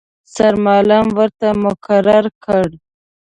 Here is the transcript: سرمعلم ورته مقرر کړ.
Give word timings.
سرمعلم 0.35 1.05
ورته 1.17 1.47
مقرر 1.63 2.25
کړ. 2.45 2.65